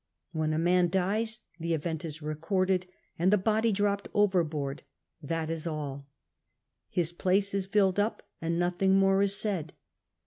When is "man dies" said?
0.57-1.41